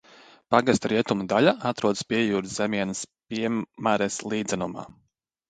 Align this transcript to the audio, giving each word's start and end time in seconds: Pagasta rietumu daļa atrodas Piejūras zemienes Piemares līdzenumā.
Pagasta 0.53 0.89
rietumu 0.93 1.27
daļa 1.33 1.53
atrodas 1.71 2.01
Piejūras 2.13 2.57
zemienes 2.61 3.05
Piemares 3.13 4.19
līdzenumā. 4.35 4.89